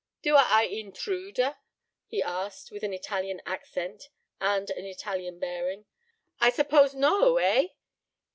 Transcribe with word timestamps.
"Do 0.23 0.33
a 0.35 0.39
I 0.39 0.65
eentrude?" 0.65 1.53
he 2.07 2.23
asked, 2.23 2.71
with 2.71 2.81
an 2.81 2.91
Italian 2.91 3.39
accent 3.45 4.09
and 4.39 4.67
an 4.71 4.83
Italian 4.83 5.37
bearing. 5.37 5.85
"I 6.39 6.49
suppose 6.49 6.95
no, 6.95 7.37
eh? 7.37 7.67